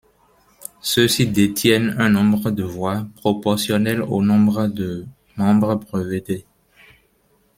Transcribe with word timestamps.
Ceux-ci 0.81 1.27
détiennent 1.27 1.93
un 1.99 2.09
nombre 2.09 2.49
de 2.49 2.63
voix, 2.63 3.05
proportionnel 3.17 4.01
au 4.01 4.23
nombre 4.23 4.65
de 4.65 5.05
membres 5.37 5.75
brevetés. 5.75 6.47